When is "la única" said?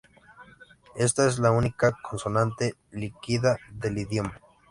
1.37-1.91